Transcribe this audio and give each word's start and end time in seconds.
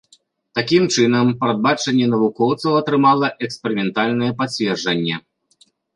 Такім 0.59 0.83
чынам, 0.95 1.27
прадбачанне 1.43 2.07
навукоўцаў 2.13 2.77
атрымала 2.81 3.27
эксперыментальнае 3.49 4.31
пацверджанне. 4.41 5.15